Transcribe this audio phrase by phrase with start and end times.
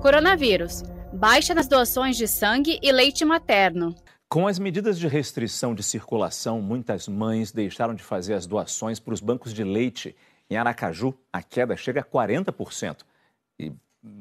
[0.00, 0.82] Coronavírus.
[1.12, 3.96] Baixa nas doações de sangue e leite materno.
[4.28, 9.12] Com as medidas de restrição de circulação, muitas mães deixaram de fazer as doações para
[9.12, 10.14] os bancos de leite.
[10.48, 12.98] Em Aracaju, a queda chega a 40%.
[13.58, 13.72] E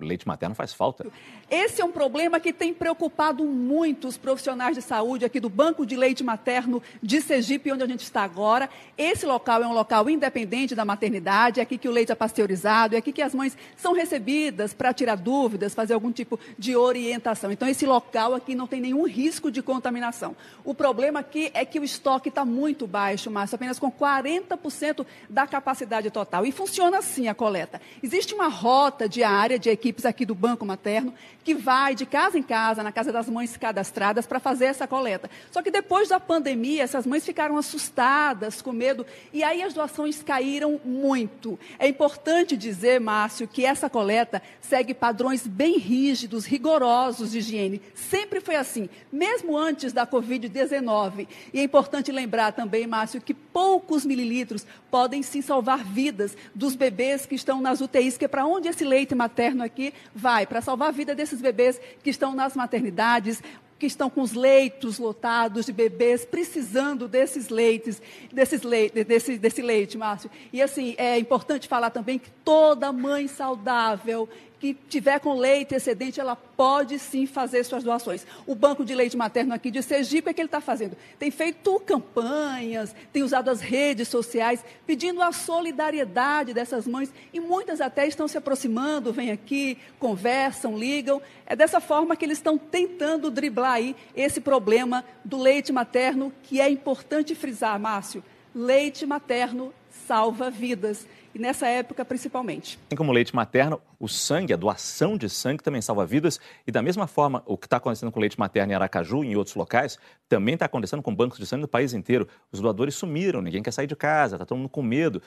[0.00, 1.06] leite materno faz falta.
[1.50, 5.86] Esse é um problema que tem preocupado muito os profissionais de saúde aqui do Banco
[5.86, 8.68] de Leite Materno de Sergipe, onde a gente está agora.
[8.96, 12.94] Esse local é um local independente da maternidade, é aqui que o leite é pasteurizado,
[12.94, 17.50] é aqui que as mães são recebidas para tirar dúvidas, fazer algum tipo de orientação.
[17.50, 20.36] Então, esse local aqui não tem nenhum risco de contaminação.
[20.64, 25.46] O problema aqui é que o estoque está muito baixo, Márcio, apenas com 40% da
[25.46, 26.46] capacidade total.
[26.46, 27.80] E funciona assim a coleta.
[28.02, 31.12] Existe uma rota diária de equipes aqui do Banco Materno
[31.44, 35.30] que vai de casa em casa, na casa das mães cadastradas, para fazer essa coleta.
[35.52, 40.22] Só que depois da pandemia, essas mães ficaram assustadas, com medo, e aí as doações
[40.22, 41.58] caíram muito.
[41.78, 47.82] É importante dizer, Márcio, que essa coleta segue padrões bem rígidos, rigorosos de higiene.
[47.94, 51.28] Sempre foi assim, mesmo antes da Covid-19.
[51.52, 57.26] E é importante lembrar também, Márcio, que poucos mililitros podem sim salvar vidas dos bebês
[57.26, 60.88] que estão nas UTIs, que é para onde esse leite materno aqui vai, para salvar
[60.88, 63.42] a vida desses bebês que estão nas maternidades,
[63.78, 68.00] que estão com os leitos lotados de bebês precisando desses leites,
[68.32, 70.30] desses leite, desse, desse leite, Márcio.
[70.52, 74.28] E assim, é importante falar também que toda mãe saudável
[74.64, 78.26] que tiver com leite excedente, ela pode sim fazer suas doações.
[78.46, 80.96] O Banco de Leite Materno aqui de Sergipe, o que ele está fazendo?
[81.18, 87.82] Tem feito campanhas, tem usado as redes sociais, pedindo a solidariedade dessas mães, e muitas
[87.82, 91.20] até estão se aproximando, vêm aqui, conversam, ligam.
[91.44, 96.58] É dessa forma que eles estão tentando driblar aí esse problema do leite materno, que
[96.58, 98.24] é importante frisar, Márcio.
[98.54, 99.74] Leite materno
[100.06, 102.78] salva vidas e nessa época principalmente.
[102.86, 106.70] Assim como o leite materno, o sangue, a doação de sangue também salva vidas e
[106.70, 109.36] da mesma forma o que está acontecendo com o leite materno em Aracaju e em
[109.36, 112.28] outros locais também está acontecendo com bancos de sangue no país inteiro.
[112.52, 115.20] Os doadores sumiram, ninguém quer sair de casa, está todo mundo com medo.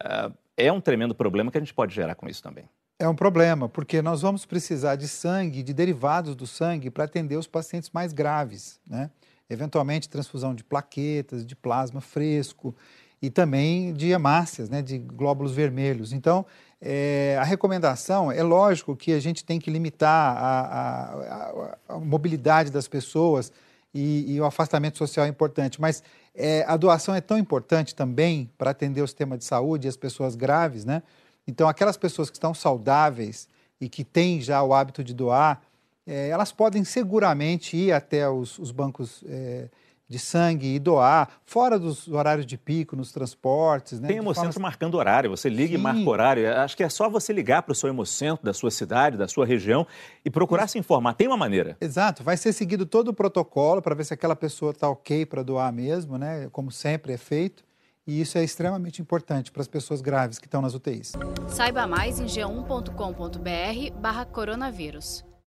[0.00, 2.64] Uh, é um tremendo problema que a gente pode gerar com isso também.
[2.98, 7.36] É um problema, porque nós vamos precisar de sangue, de derivados do sangue, para atender
[7.36, 9.10] os pacientes mais graves, né?
[9.48, 12.74] Eventualmente, transfusão de plaquetas, de plasma fresco
[13.22, 16.12] e também de hemácias, né, de glóbulos vermelhos.
[16.12, 16.46] Então,
[16.80, 21.98] é, a recomendação é lógico que a gente tem que limitar a, a, a, a
[21.98, 23.52] mobilidade das pessoas
[23.92, 26.02] e, e, o afastamento social é importante, mas
[26.34, 29.96] é, a doação é tão importante também para atender o sistema de saúde e as
[29.96, 31.02] pessoas graves, né?
[31.46, 33.48] Então, aquelas pessoas que estão saudáveis
[33.80, 35.60] e que têm já o hábito de doar,
[36.06, 39.68] é, elas podem seguramente ir até os, os bancos é,
[40.10, 44.00] de sangue e doar, fora dos horários de pico, nos transportes.
[44.00, 44.08] Né?
[44.08, 44.66] Tem Hemocentro forma...
[44.66, 45.74] marcando horário, você liga Sim.
[45.74, 46.52] e marca horário.
[46.58, 49.46] Acho que é só você ligar para o seu Hemocentro da sua cidade, da sua
[49.46, 49.86] região
[50.24, 50.72] e procurar Isso.
[50.72, 51.14] se informar.
[51.14, 51.76] Tem uma maneira.
[51.80, 55.44] Exato, vai ser seguido todo o protocolo para ver se aquela pessoa está ok para
[55.44, 56.48] doar mesmo, né?
[56.50, 57.62] como sempre é feito.
[58.04, 61.12] E isso é extremamente importante para as pessoas graves que estão nas UTIs.
[61.46, 65.24] Saiba mais em g1.com.br barra coronavírus.